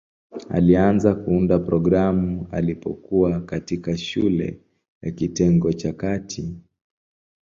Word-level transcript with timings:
Alianza 0.49 1.15
kuunda 1.15 1.59
programu 1.59 2.47
alipokuwa 2.51 3.41
katikati 3.41 3.97
shule 4.01 4.61
ya 5.01 5.11
kitengo 5.11 5.73
cha 5.73 5.93
kati. 5.93 6.55